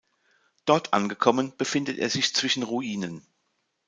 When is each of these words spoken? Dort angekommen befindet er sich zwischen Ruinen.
Dort 0.65 0.93
angekommen 0.93 1.55
befindet 1.57 1.99
er 1.99 2.09
sich 2.09 2.33
zwischen 2.33 2.63
Ruinen. 2.63 3.23